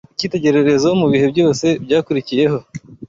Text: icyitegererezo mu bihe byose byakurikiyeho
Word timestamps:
icyitegererezo 0.13 0.87
mu 0.99 1.07
bihe 1.11 1.25
byose 1.33 1.65
byakurikiyeho 1.83 2.57